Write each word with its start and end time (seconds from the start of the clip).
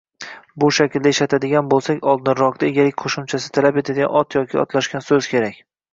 Bu 0.61 0.67
shaklda 0.77 1.11
ishlatadigan 1.15 1.69
boʻlsak, 1.73 2.01
oldinroqda 2.13 2.69
egalik 2.71 2.97
qoʻshimchasi 3.03 3.53
talab 3.59 3.81
etadigan 3.83 4.15
ot 4.23 4.39
yoki 4.39 4.63
otlashgan 4.63 5.07
soʻz 5.11 5.29
kerak 5.37 5.63